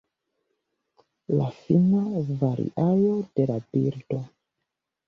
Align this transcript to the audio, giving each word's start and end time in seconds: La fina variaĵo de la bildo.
La 1.41 1.49
fina 1.59 2.01
variaĵo 2.41 3.17
de 3.39 3.49
la 3.53 3.63
bildo. 3.71 4.25